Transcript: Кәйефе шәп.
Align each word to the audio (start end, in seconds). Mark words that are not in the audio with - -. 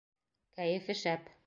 Кәйефе 0.55 0.97
шәп. 1.05 1.33